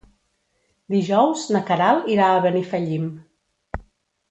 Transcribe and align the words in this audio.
Dijous 0.93 1.43
na 1.57 1.61
Queralt 1.69 2.09
irà 2.15 2.31
a 2.31 2.41
Benifallim. 2.49 3.07